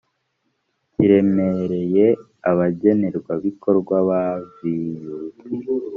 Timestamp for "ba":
4.07-4.21